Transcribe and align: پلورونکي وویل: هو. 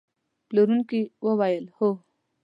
پلورونکي 0.47 1.01
وویل: 1.25 1.65
هو. 1.77 1.89